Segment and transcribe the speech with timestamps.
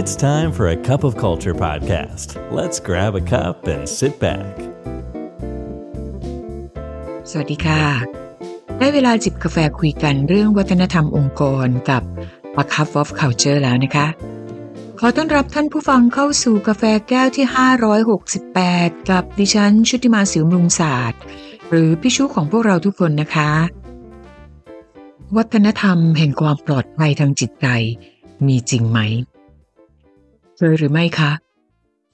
[0.00, 2.28] It's time for a cup of culture podcast.
[2.58, 4.52] Let's grab a cup and sit back.
[7.30, 7.82] สวัสดีค่ะ
[8.78, 12.02] ได้เวลาจิบกาแฟคุยกันเรื่องวัฒนธรรมองค์กรกับ
[12.62, 14.06] A Cup of Culture แล้วนะคะ
[15.00, 17.46] ขอต้อนรับท่านผู้ฟังเข้าสู่กาแฟแก้วที่
[18.28, 21.20] 568 กับดิฉันชุติมาสิวมรุงศาสตร์
[21.70, 23.50] หรือพี่ชูของพวกเราทุกคนนะคะ
[25.36, 27.66] วัฒนธรรมแห่งความปลอดภัยทางจิตใจ
[28.46, 29.00] มีจริงไหม
[30.56, 31.32] เคยหรือไม่คะ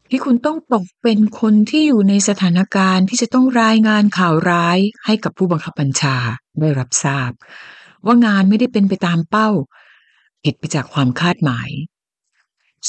[0.09, 6.17] ที่คุณต้องตกเป็นคนที่อยู่ในสถานการณ์ที่จะต้องรายงานข่าวร้ายให้กับผู้บังคับบัญชา
[6.61, 7.31] ได้รับทราบ
[8.05, 9.49] ว่างานไม่ได้เป็นไปตามเป้า
[10.45, 11.71] ผิดไปจากความคาดหมาย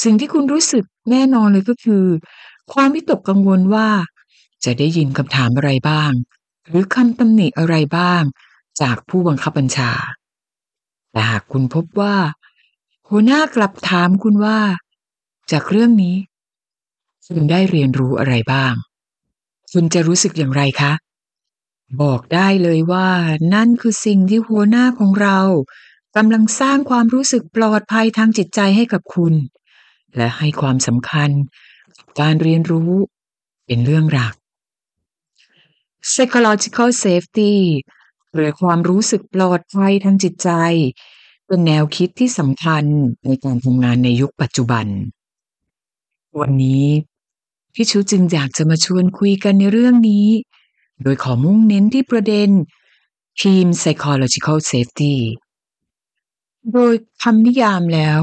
[0.03, 2.05] สิ่งที่คุณรู้สึกแน่นอนเลยก็คือ
[2.73, 3.89] ความวิตกกังวลว่า
[4.65, 6.11] จะได้ยินคำถามอะไรบ้าง
[6.67, 8.21] หรือคำตำหนิอะไรบ้าง
[8.81, 9.91] จากผู้บังคับบัญชา
[11.11, 12.15] แต่หากคุณพบว่า
[13.09, 14.59] หัวหน้ากลับถามคุณว่า
[15.51, 16.15] จากเรื่องนี้
[17.27, 18.73] คุณได้เรียนรู้อะไรบ้าง
[19.71, 20.93] คุณจะรู้สึกอย่างไรคะ
[22.01, 23.09] บอกได้เลยว่า
[23.53, 25.39] นั่นคือสิ่งที่หัวหน้าของเรา
[26.15, 29.33] กำลังสร้างความรู้สึกปลอดภัยทางจิตใจให้กับคุณ
[30.15, 31.29] และให้ความสำคัญ
[31.97, 32.91] กับการเรียนรู้
[33.65, 34.33] เป็นเรื่องหลัก
[36.09, 37.53] psychological safety
[38.33, 40.49] หรือความรู้สึกปลอดภัยทางจิตใจ
[41.47, 42.83] เป็นแนวคิดที่สำคัญ
[43.25, 44.85] ในการทำงานในยุคปัจจุบัน
[46.39, 46.87] วันนี้
[47.73, 50.27] พี่ชูจึงอยากจะมาชวนคุยกันในเรื่องนี้
[51.03, 52.49] โดยขอมุ่งเน้นที่ประเด็น
[53.39, 55.15] Team Psychological Safety
[56.73, 58.19] โดยคำนิยามแล้ว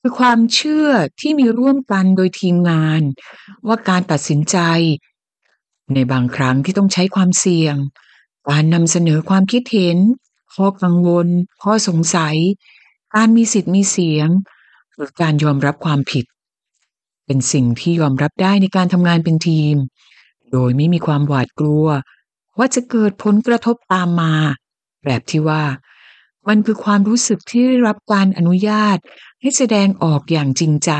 [0.00, 0.88] คือความเชื่อ
[1.20, 3.02] ที่มีร่วมกันโดยทีมงาน
[3.66, 4.56] ว่าการตัดสินใจ
[5.94, 7.76] ในบางครั้งที่ต้องใช้ความเสี่ยง
[8.48, 9.98] การนำเสนอความคิดเห็น
[10.54, 11.28] ข้อกังวล
[11.62, 12.36] ข้อสงสัย
[13.14, 14.28] การมีสิทธิ์มีเสียง
[14.94, 16.24] หรือการยอมรับความผิด
[17.26, 19.76] เป็นสิ่งที่ยอมรับได้ในการทำงานเป็นทีม
[20.52, 21.86] โดยไม่มีความหวาดกลัว
[22.58, 24.34] ว่าจะเกิดผลกระทบตามมา
[25.04, 25.62] แบบที่ว่า
[26.48, 28.98] มันคือความรู้สึกที่ได้รับการอนุญาต
[29.40, 30.92] ให้แสดงออกอย่างจริงใจ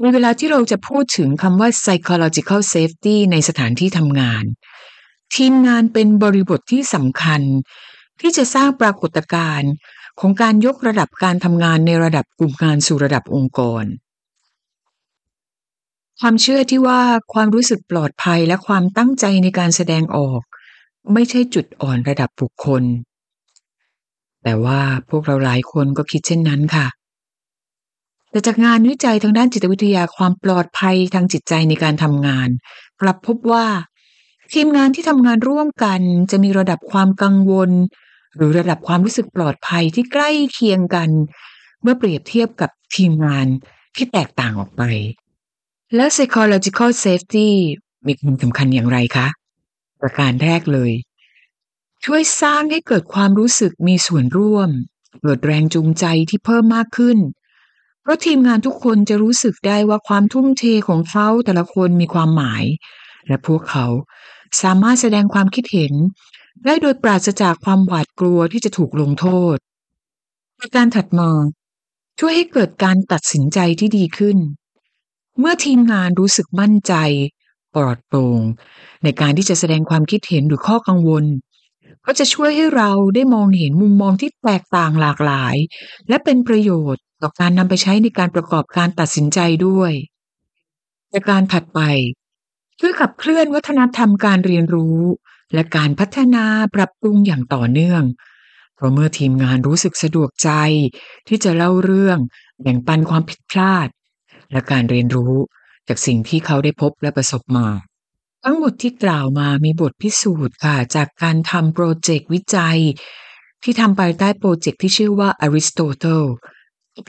[0.00, 4.44] ในเวลาที่เราจะพูดถึงคำว่า psychological safety ในสถานที่ทำงาน
[5.34, 7.42] ทีมงานเป็นบริบทที่สำคัญ
[8.20, 9.72] ที่จะสร้างปรากฏการณ์
[10.20, 13.84] ของการยกระดับการทำงานในระดับกลุ่มงานสู่ระดับองค์กร
[16.20, 17.00] ความเชื่อที่ว่า
[17.32, 20.40] ความรู้สึกปลอดภัยและความตั้งใจในการแสดงออก
[21.12, 22.82] ไม่ใช่จุดอ่อนระดับบุคคล
[24.44, 24.80] แต่ว่า
[25.10, 26.86] พวกเราหลายคนก็คิดเช่นนั้นค่ะ
[28.30, 32.48] แต่จากงานวิจัยทางด้านจิตวิทยาความปลอดภัยทางจิตใจในการทำงาน
[33.00, 33.66] กลับพบว่า
[34.52, 37.70] ทีมงานที่ทำงานร่วมกันจะมีระดับความกังวล
[38.36, 41.10] หรือระดับความรู้สึกปลอดภัยที่ใกล้เคียงกัน
[41.82, 43.46] เมื่อเปรียบเทียบกับทีมงาน
[43.96, 44.82] ที่แตกต่างออกไป
[45.96, 47.48] และ psychological safety
[48.06, 49.26] มีความสำคัญอย่างไรคะ
[50.00, 50.92] ประการแรกเลย
[52.04, 54.70] ช่วยสร้างให้เกิดความรู้สึกมีส่วนร่วม
[55.22, 57.18] เกิดแรงจูงใจที่เพิ่มมากขึ้น
[58.02, 62.64] เพราะทีมงานทุกคนจะรู้สึกได้ว่าความทุ่มเทของเขาแต่ละคนมีความหมาย
[63.26, 63.86] และพวกเขา
[64.62, 65.94] สามารถแสดงความคิดเห็น
[66.64, 69.56] ได้โดยปราศจากความหวาดกลัวที่จะถูกลงโทษ
[70.58, 71.30] ประการถัดมา
[72.18, 74.38] ช่วยให้เกิดการตัดสินใจที่ดีขึ้น
[75.40, 76.94] เมื่อทีมงานรู้สึกมั่นใจ
[77.74, 78.40] ปลอดโปร่ง
[79.04, 81.24] ในการที่จะแสดงความคิดเห็นหรือข้อกังวล
[82.06, 85.56] ก็จะช่วยให้เราได้มองเห็นมุมมองที่แตกต่างหลากหลาย
[86.08, 89.92] และเป็นประโยชน์ต่อการนำไปใช้ในการประกอบการตัดสินใจด้วย
[91.12, 91.80] ประการถัดไป
[92.80, 95.00] ช่วยขับเคลื่อนวัฒนธรรมการเรียนรู้
[95.54, 98.02] และการพัฒนาปรับปรุงอย่างต่อเนื่อง
[98.74, 100.50] เพราะเมื่อทีมงานรู้สึกสะดวกใจ
[101.28, 102.18] ที่จะเล่าเรื่อง
[102.62, 103.88] แบ่งปันความผิดพลาด
[104.52, 105.34] และการเรียนรู้
[105.88, 107.68] จากสิ่งที่เขาได้พบและประสบมา
[108.44, 112.78] ทั้งหมดที่กล่าวมามีบทพิสูจน์ค่ะ จากการทำโปรเจกต์วิจัย
[113.62, 116.26] ที่ทำภายใต้โปรเจกต์ที่ชื่อว่า Aristotle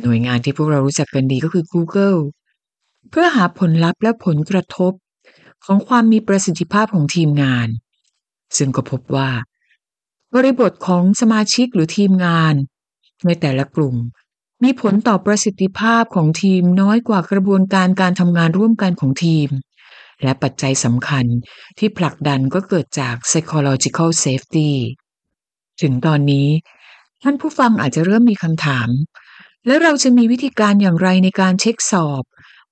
[0.03, 2.19] หน่วยงานที่พวกเรารู้จักกันดีก็คือ Google
[3.09, 4.93] เพื่อหาผลลัพธ์และผลกระทบ
[5.65, 7.67] ของความมีประสิทธิภาพของทีมงาน
[8.57, 9.29] ซึ่งก็พบว่า
[10.33, 12.53] บริบทของสมาชิกหรือทีมงาน
[13.25, 13.95] ในแต่ละกลุ่ม
[14.63, 19.49] มีผลต่อประสิทธิภาพของทีมน้อยกว่ากระบวนการการทำงานร่วมกันของทีม
[20.23, 21.25] และปัจจัยสำคัญ
[21.77, 24.71] ที่ผลักดันก็เกิดจาก psychological safety
[25.81, 26.47] ถึงตอนนี้
[27.23, 28.89] ท่านผู้ฟังอาจจะเริ่มมีคำถาม
[29.65, 32.23] และเราจะมีวิธีการอย่างไรในการเช็คสอบ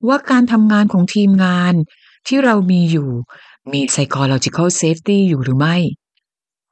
[0.08, 1.74] ว่าการทำงานของทีมงาน
[2.28, 3.10] ที่เรามีอยู่
[3.74, 5.78] มี psychological safety อยู่หรือไม่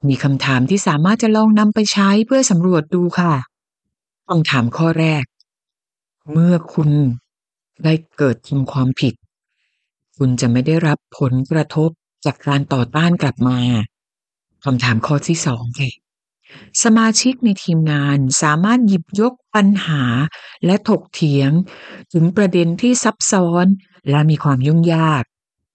[0.08, 3.34] มีคำถามที่สามารถจะลองนำไปใช้เพื่อสำรวจดูค่ะ
[4.32, 5.24] คำถามข้อแรก
[6.32, 6.90] เมื่อคุณ
[7.84, 9.14] ได้เกิดทำความผิด
[10.18, 11.90] คุณจะไม่ได้รับผลกระทบ
[12.26, 13.60] จากการต่อต้านกลับมา
[14.66, 15.92] คำถามข้อที่สองค่ะ
[16.84, 20.04] สมาชิกในทีมงานสามารถหยิบยกปัญหา
[20.66, 21.52] และถกเถียง
[22.14, 23.66] ถึงประเด็นที่ซับซ้อน
[24.10, 25.24] และมีความยุ่งยาก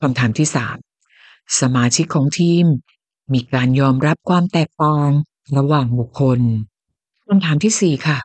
[0.00, 0.76] คำถามที่สาม
[1.60, 2.64] สมาชิกของทีม
[3.32, 5.10] มีการยอมรับความแตกต่าง
[5.56, 6.40] ระหว่างบุคคล
[7.26, 8.18] คำถามที่สี่ค่ะ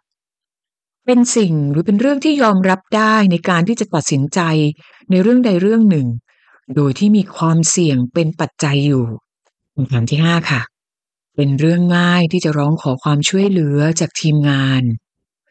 [1.09, 4.39] เป็นสิ่งหรือเป็นเรื่องที่ยอมรับได้ในการที่จะตัดสินใจ
[5.09, 6.07] ในเรื่องใดเรื่องหนึ่ง
[6.75, 9.05] โดยที่มีความเสี่ยงเป็นปัจจัยอยู่
[9.75, 10.61] คำถามที่ห้าค่ะ
[11.35, 14.81] เป็นเรื่องง่ายที่จะร้องขอความช่วยเหลือจากทีมงาน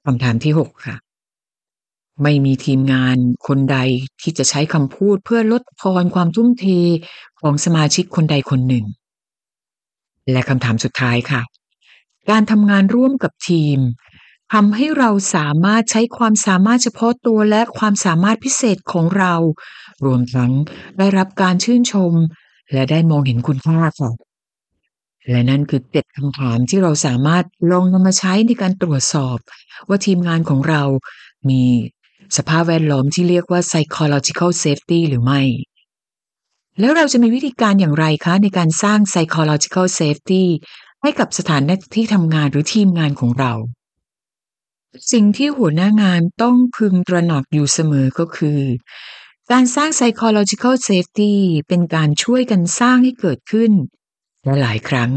[0.05, 0.97] คำถามที่หกค่ะ
[2.23, 3.17] ไม่มีทีมงาน
[3.47, 3.79] คนใด
[4.23, 6.65] ที่จะใช้คำพูดเพื่อลดทอนความทุ่มเท
[7.41, 8.85] ของสมาชิกคนใดคนหนึ่ง
[10.31, 11.43] และคำถามสุดท้ายค่ะ
[12.31, 13.79] การทำงานร่วมกับทีม
[14.53, 19.35] ทำให้เราสามารถใช้ความสามารถเฉพาะตัวและความสามารถพิเศษของเรา
[20.05, 20.53] รวมทั้ง
[20.99, 22.13] ได้รับการชื่นชม
[22.73, 24.11] และได้มองเห็นคุณค่าค่ะ
[25.31, 29.39] และนั่นคือเจ็ดคำถามที่เราสามารถลองนำมาใช้ในการตรวจสอบ
[29.89, 30.83] ว่าทีมงานของเรา
[31.49, 31.63] มี
[32.37, 35.43] สภาพแวดล้อมที่เรียกว่า psychological safety หรือไม่
[36.81, 40.45] แล้วเราจะมีวิธีการอย่างไรคะ ในการสร้าง psychological safety
[41.03, 41.63] ให้กับสถาน
[41.95, 43.53] ที่ทำงานหรือทีมงานของเรา
[45.13, 48.61] สิ่งที่หัวหน้างานต้องพึงตระหนักอยู่เสมอก็คือ
[49.51, 51.33] การสร้าง psychological safety
[51.69, 53.73] เป็นการช่วยกันสร้างให้เกิดขึ้น
[54.45, 55.11] และหลายครั้ง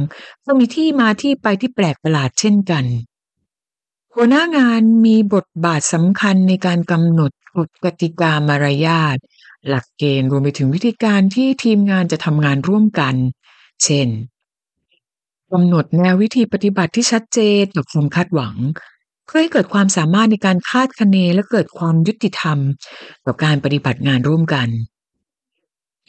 [0.45, 2.86] ก็มีที่มาที่ไปที่แปลกประหลาดเช่นกัน
[4.13, 9.18] หัวหน้างานมีบทบาทสำคัญในการกำหนดกฎกติกามารยาท
[9.68, 13.15] หลักเกณฑ์รวมไปถึงวิธีการที่ทีมงานจะทำงานร่วมกัน
[13.83, 14.07] เช่น
[15.51, 18.56] กำหนดแนววิธีปฏิบัติที่ชัดเจนต่อความคาดหวัง
[19.29, 22.57] เพื่อให้เกิดความสามารถในการคาดคะเนและเกิดความยุติธรรม
[23.25, 24.69] ต่อการปฏิบัติงานร่วมกัน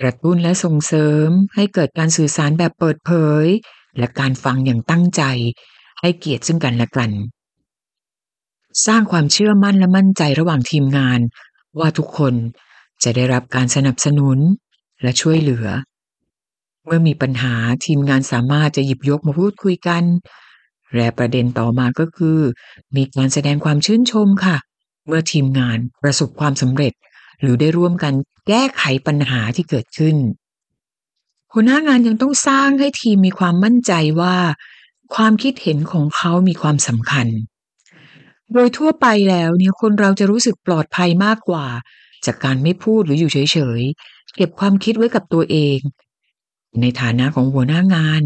[0.01, 3.13] กระตุ้นและส่งเสริมให้เกิดการสื่อสารแบบเปิดเผ
[3.43, 3.45] ย
[3.99, 5.23] และการฟังอย่างตั้งใจ
[6.01, 7.11] ให้เกียรติซึ่งกันและกัน
[8.87, 11.21] สร้างความเชื่อมั่นและมั่นใจระหว่างทีมงาน
[11.79, 12.35] ว่าทุกคน
[13.03, 14.39] จะได้รับการสนับสนุน
[15.03, 15.67] และช่วยเหลือ
[16.85, 17.55] เมื่อมีปัญหา
[17.87, 20.05] ทีมงานสามารถจะหยิบยกมาพูดคุยกัน
[20.97, 22.39] และประเด็นต่อมาก็คือ
[22.97, 24.57] มีการแสดงความชื่นชมค่ะ
[25.07, 26.93] เมื่อทีมงานประสบความสำเร็จ
[27.41, 28.13] หรือได้ร่วมกัน
[28.49, 30.17] แก้ไขปัญหาที่เกิดขึ้น
[31.53, 34.37] หัวหน้างานยังต้องสร้างให้ทีมมีความมั่นใจว่า
[35.15, 37.27] ความคิดเห็นของเขามีความสำคัญ
[38.53, 41.67] โดยทั่วไปแล้วเนี่ยคนเราจะรู้สึกปลอดภัยมากกว่า
[42.27, 45.79] จากการไม่พูดหรืออยู่เฉยๆเก็บความคิดไว้กับตัวเอง
[46.81, 48.23] ในฐานะของหัวหน้างาน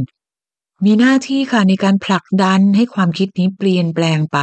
[0.85, 4.39] มีหน้าที่ค่ะในการผลักดันให้ความคิดนี้เปลี่ยนแปลงไป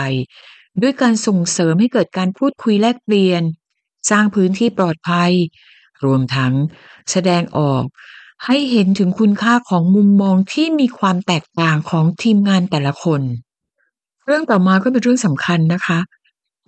[0.82, 3.44] ด้วยการส่งเสริมให้เกิดการพูดคุยแลกเปลี่ยน
[4.10, 5.32] สร้างพื้นที่ปลอดภัย
[6.06, 6.54] รวมทั้ง
[7.12, 7.84] แสดงออก
[8.46, 13.22] ให้เห็นถึงคุณค่าของมุมมองที่มีความแตกต่างของทีมงานแต่ละคน
[14.26, 16.00] เรื่องต่อมาก็เป็นเรื่องสำคัญนะคะ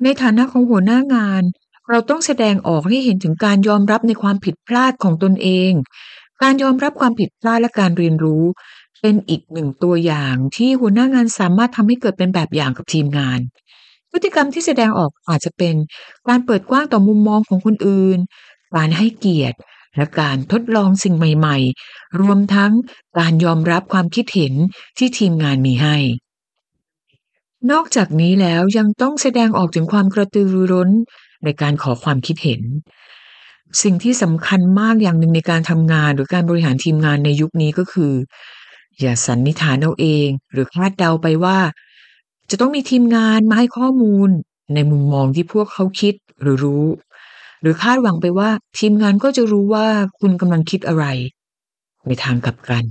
[0.03, 1.43] ในฐานะของหัวหน้างาน
[1.89, 5.71] เราต้องแสดงออกให้เห็นถึงการยอมรับในความผิดพลาดของตนเอง
[6.43, 8.43] การยอมรับความผิดพลาดและการเรียนรู้
[9.03, 13.39] เป็นอีกหนึ่งตัวอย่างที่หัวหน้างานสามารถทำให้เกิดเป็นแบบอย่างกับทีมงาน
[14.11, 15.75] พฤติกรรมที่แสดงออกอาจจะเป็น
[16.27, 18.17] การเปิดกว้างต่อมุมมองของคนอื่น
[18.75, 19.57] การให้เกียรติ
[19.95, 21.57] และการทดลองสิ่งใหม่
[21.89, 22.71] ๆ รวมทั้ง
[23.19, 24.53] การยอมรับความคิดเห็น
[24.97, 25.97] ที่ทีมงานมีให้
[27.71, 30.89] นอกจากนี้แล้วยังต้องแสดงออกถึงความกระตือรือร้น
[31.43, 32.61] ในการขอความคิดเห็น
[33.83, 38.13] สิ่งที่สำคัญมากอย่างหนึ่งในการทำงานหรือการบริหารทีมงานในยุคนี้ก็คือ
[38.99, 41.57] อย่าสันนิษฐานเอาเอง หรือคาดเดาไปว่า
[42.49, 44.29] จะต้องมีทีมงานมาให้ข้อมูล
[44.73, 46.85] ในมุมมองที่พวกเขาคิดหรือรู้
[47.61, 49.87] หรือคาดหวังไปว่า ทีมงานก็จะรู้ว่า
[50.19, 51.05] คุณกำลังคิดอะไร
[52.07, 52.83] ในทางกลับกัน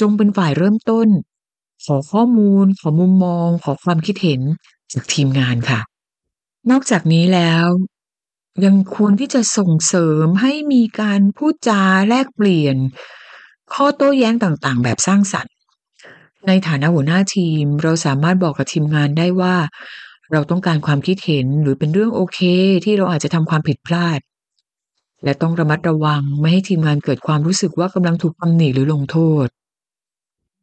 [0.00, 1.08] จงเป็นฝ่ายเริ่มต้น
[1.84, 4.40] ขอข้อมูล ขอมุมมอง ขอความคิดเห็น
[4.92, 5.80] จากทีมงานค่ะ
[6.70, 7.66] นอกจากนี้แล้ว
[8.64, 12.76] ยังควรที่จะส่งเสริมให้มีการพูดจาแลกเปลี่ยน
[13.74, 15.54] ข้อโต้แย้งต่างๆ แบบสร้างสรรค์
[16.46, 19.54] ในฐานะหัวหน้าทีม เราสามารถบอกกับทีมงานได้ว่า
[20.32, 22.38] เราต้องการความคิดเห็นหรือเป็นเรื่องโอเค
[22.84, 24.20] ที่เราอาจจะทำความผิดพลาด
[25.24, 29.46] และต้องระมัดระวังไม่ให้ทีมงานเกิดความรู้สึกว่ากำลังถูกตำหนิหรือลงโทษ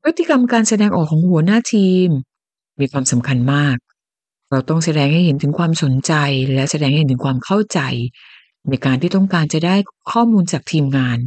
[0.01, 2.10] พฤติกรรมการแสดงออกของหัวหน้าทีม
[2.80, 3.78] มีความสำคัญมาก
[4.51, 6.13] เราต้องแสดงให้เห็นถึงความสนใจ
[6.54, 7.80] และแสดงให้เห็นถึงความเข้าใจ
[8.70, 9.75] ในการที่ต้องการจะได้
[10.12, 11.18] ข้อมูลจากทีมงาน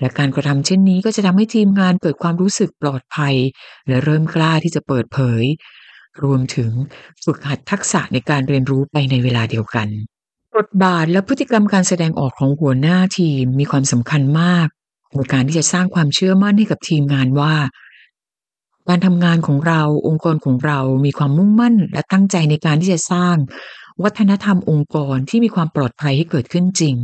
[0.00, 3.34] และการกระทำเช่นนี้ก็จะทำให้ทีมงานเกิดความรู้สึกปลอดภัย
[3.88, 5.44] และเริ่มกล้าที่จะเปิดเผย
[6.22, 6.70] รวมถึง
[7.24, 9.88] ฝึกหัดทักษะในการเรียนรู้ไปในเวลาเดียวกัน
[10.56, 14.68] บทบาทและพฤติกรรมการแสดงออกของหัวหน้าทีมมีความสำคัญมาก
[15.16, 17.54] ในการที่จะสร้างความเชื่อมั่นให้กับทีมงานว่า
[18.88, 23.36] การทำงานของเราองค์กรของเรามีความมุ่งมั่น และตั้งใจในการที่จะสร้าง
[24.02, 26.96] วัฒนธรรมองค์กรที่มีความปลอดภัยให้เกิดขึ้นจริง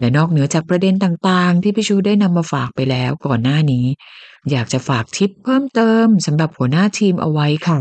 [0.00, 3.86] และนอกเหนือจากประเด็นต่างๆ ที่พี่ชูได้นำมาฝากไปแล้วก่อนหน้านี้
[4.50, 7.78] อยากจะฝากทิปเพิ่มเติมสำหรับหัวหน้าทีมเอาไว้ค่ะ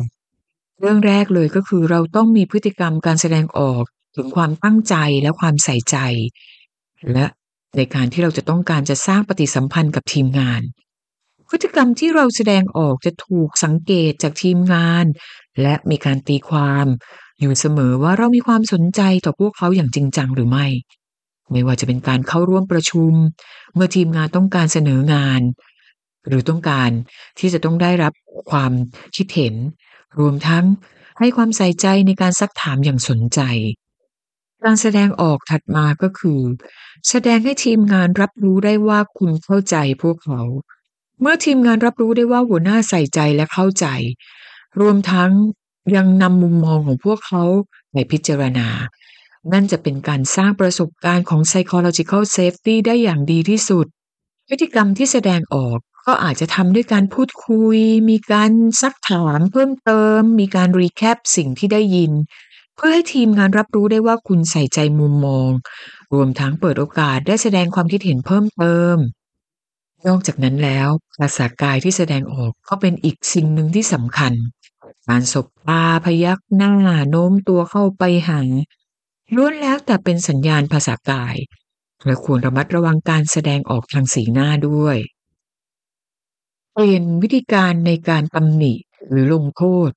[0.80, 3.84] เรื่องแรกเลยก็คือเราต้องมีพฤติกรรมการแสดงออก
[4.16, 5.98] ถึงความตั้งใจและความใส่ใจ
[7.14, 7.26] และ
[7.78, 10.62] ในการที่เราจะต้องการจะสร้างปฏิสัมพันธ์กับทีมงาน
[11.50, 15.06] พฤติกรรมที่เราแสดงออกจะถูกสังเกตจากทีมงาน
[15.62, 16.86] และมีการตีความ
[17.40, 20.66] อยู่เสมอว่าเรามีความสนใจต่อพวกเขาอย่างจริงจังหรือไม่
[21.52, 23.14] ไม่ว่าจะเป็นการเข้าร่วมประชุม
[23.76, 25.42] เมื่อทีมงานต้องการเสนองาน
[26.28, 26.90] หรือต้องการ
[27.40, 28.14] ที่จะต้องได้รับ
[28.52, 28.72] ความ
[29.16, 29.56] คิดเห็น
[30.20, 30.66] รวมทั้ง
[31.20, 33.40] ให้ความใส่ใจในการซักถามอย่างสนใจ
[34.64, 36.42] การแสดงออกถัดมาก็คือ
[37.10, 40.42] แสดงให้ทีมงานรับรู้ได้ว่าคุณเข้าใจพวกเขา
[41.22, 43.86] เมื่อทีมงานรับรู้ได้ว่าหัวหน้าใส่ใจและเข้าใจ
[44.80, 45.32] รวมทั้ง
[45.96, 47.44] ยังนำมุมมองของพวกเขา
[47.92, 48.68] ไปพิจารณา
[49.54, 53.86] นั่นจะเป็นการสร้างประสบการณ์ของ psychological safety ได้อย่างดีที่สุด
[54.48, 58.52] พฤติกรรมที่แสดงออกก็อาจจะทำด้วยการพูดคุย มีการ
[58.82, 62.12] ซักถามเพิ่มเติม มีการรีแคปสิ่งที่ได้ยิน
[62.76, 65.50] เพื่อให้ทีมงานรับรู้ได้ว่าคุณใส่ใจมุมมอง
[66.14, 68.98] รวมทั้งเปิดโอกาสได้แสดงความคิดเห็นเพิ่มเติม
[70.08, 70.90] นอกจากนั้นแล้ว
[71.20, 74.34] ภาษากายที่แสดงออกก็เป็นอีกสิ่งหนึ่งที่สำคัญ
[75.08, 76.74] การสบตาพยักหน้า
[77.10, 78.42] โน้มตัวเข้าไปหา
[79.36, 81.36] ล้วนแล้วแต่เป็นสัญญาณภาษากาย
[82.06, 84.98] และควรระมัดระวังการแสดงออกทางสีหน้าด้วย
[86.74, 88.74] เปลี่ยนวิธีการในการตำหนิ
[89.10, 89.90] หรือลงโทษ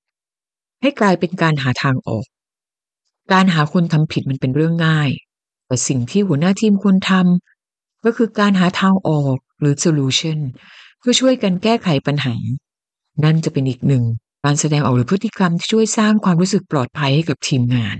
[0.82, 2.26] ให้กลายเป็นการหาทางออก
[3.32, 5.10] การหาคนทำผิดมันเป็นเรื่องง่าย
[5.66, 10.38] แต่สิ่งที่หัวหน้าทีมควรทำก็คือการหาทางออกหรือ solution
[10.99, 12.34] เพื่อช่วยกันแก้ไขปัญหา
[13.25, 14.04] นั่นจะเป็นอีกหนึ่ง
[14.44, 17.96] การแสดงออกหรือพฤติกรรมที่ช่วยสร้างความรู้สึกปลอดภัยให้กับทีมงาน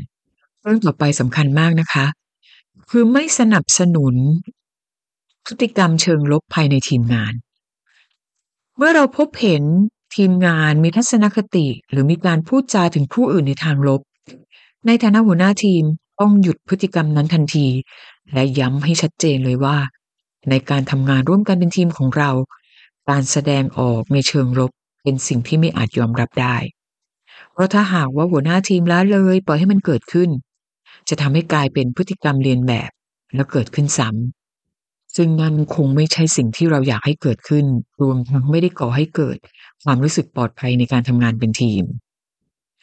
[0.65, 2.07] เรื่องต่อไปสำคัญมากนะคะ
[2.91, 4.15] คือไม่สนับสนุน
[5.47, 7.33] พฤติกรรมเชิงลบภายในทีมงาน
[8.77, 9.65] เมื่อเราพบเห็น
[10.17, 14.01] ทีมงานมีทัศนคติ หรือมีการพูดจาถึงผู้อื่นในทางลบ
[14.87, 15.85] ในฐานะหัวหน้าทีม
[16.21, 17.67] ต้องหยุดพฤติกรรมนั้นทันที
[18.33, 19.77] และย้ำให้ชัดเจนเลยว่า
[20.51, 22.31] ในการทำงานร่วมกันเป็นทีมของเรา
[23.09, 24.71] การแสดงออกในเชิงลบ
[25.03, 26.57] เป็นสิ่งที่ไม่อาจยอมรับได้
[27.53, 30.31] เพราะถ้าหากว่าหัวหน้าทีมละเลยปล่อยให้มันเกิดขึ้น
[31.09, 32.91] จะทำให้กลายเป็นพฤติกรรมเรียนแบบ
[33.35, 37.65] แล้วเกิดขึ้นซ้ำซึ่งนั่นคงไม่ใช่สิ่งที่เราอยากให้เกิดขึ้น
[38.03, 39.39] รวมทั้งไม่ได้ก่อให้เกิด
[39.85, 41.85] ความรู้สึกปลอดภัยในการทำงานเป็นทีม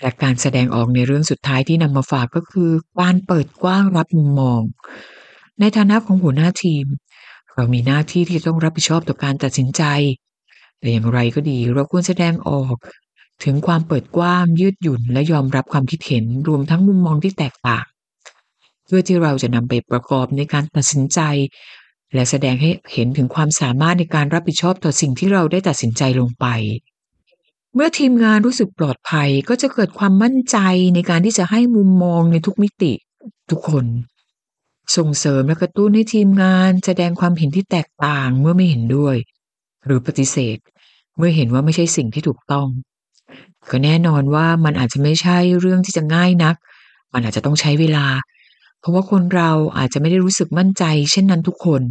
[0.01, 4.61] และการแสดงออกในเรื่องสุดท้ายที่นำมาฝากก็คือ การเปิดกว้างรับมุมมอง
[5.59, 6.85] ในฐานะของหัวหน้าทีม
[7.55, 9.83] เรามีหน้าที่ที่ต้องรับผิดชอบต่อการตัดสินใจ
[10.79, 12.75] แต่อย่างไรก็ดีเราควรแสดงออก
[13.43, 17.85] ถึงความเปิดกว้างยืดหยุ่นและยอมรับความคิดเห็นรวมทั้งมุมมองที่แตกต่าง
[18.87, 21.19] เพื่อที่เราจะนำไปประกอบในการตัดสินใจ
[22.13, 26.45] และแสดงให้เห็นถึงความสามารถในการรับผิดชอบต่อสิ่งที่เราได้ตัดสินใจลงไป
[27.75, 30.57] เมื่อทีมงานรู้สึกปลอดภัยก็จะเกิดความมั่นใจ
[30.95, 32.93] ในการที่จะให้มุมมองในทุกมิติ
[33.51, 33.85] ทุกคน
[34.95, 39.15] ส่งเสริมและกระตุ้นให้ทีมงาน แสดงความเห็นที่แตกต่างเมื่อไม่เห็นด้วย
[39.85, 40.57] หรือปฏิเสธ
[41.17, 42.67] เมื่อเห็นว่าไม่ใช่สิ่งที่ถูกต้อง
[43.71, 46.55] ก็แน่นอนว่ามันอาจจะไม่ใช่เรื่องที่จะง่ายนัก
[47.13, 48.05] มันอาจจะต้องใช้เวลา
[48.87, 51.81] ราะว่าคนเราอาจจะไม่ได้รู้สึกมั่นใจ เช่นนั้นทุกคน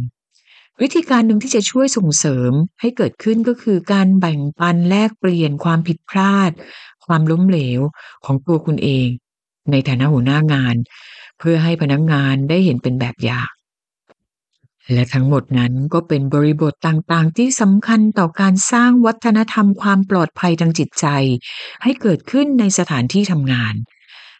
[0.81, 2.51] วิธีการหนึ่งที่จะช่วยส่งเสริม
[2.81, 6.51] ให้เกิดขึ้นก็คือการแบ่งปันแลกเปลี่ยนความผิดพลาด
[7.05, 7.81] ความล้มเหลว
[8.25, 9.07] ของตัวคุณเอง
[9.71, 10.75] ในฐานะหัวหน้างาน
[11.39, 13.49] เพื่อให้พนักงงานได้เห็นเป็นแบบอย่าง
[14.93, 21.05] และทั้งหมดนั้นก็เป็นบริบทต่างๆ ที่สำคัญต่อการสร้างวัฒนธรรมความปลอดภัยทางจิตใจ
[21.83, 23.73] ให้เกิดขึ้นในสถานที่ทำงาน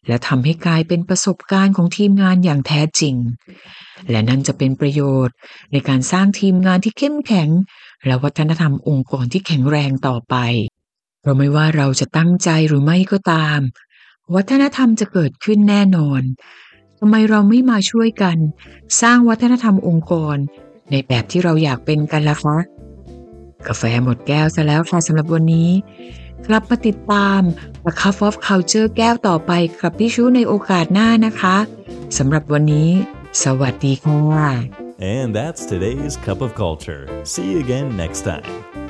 [0.07, 3.15] และทำให้กลายเป็นประสบการณ์ของทีมงานอย่างแท้จริง
[4.09, 5.35] และนั่นจะเป็นประโยชน์
[5.71, 7.49] ในการสร้างทีมงานที่เข้มแข็ง
[8.05, 10.35] และวัฒนธรรมองค์กรที่แข็งแรงต่อไป
[11.21, 13.59] เพราะไม่ว่าเราจะตั้งใจหรือไม่ก็ตาม
[14.35, 16.21] วัฒนธรรมจะเกิดขึ้นแน่นอน
[16.99, 18.37] ทำไมเราไม่มาช่วยกัน
[19.01, 20.37] สร้างวัฒนธรรมองค์กร
[20.91, 22.57] ในแบบที่เราอยากเป็นกันล่ะคะ
[23.67, 25.69] กาแฟหมดแก้วซะแล้วค่ะสำหรับวันนี้
[26.47, 27.41] กลับมาติดตาม
[27.85, 29.51] The Cup of Culture แก้วต่อไป
[29.81, 31.57] กับพี่ชูในโอกาสหน้านะคะ
[32.17, 32.89] สำหรับวันนี้
[33.43, 34.47] สวัสดีค่ะ
[35.15, 37.03] And that's today's Cup of Culture.
[37.31, 38.86] See you again next time.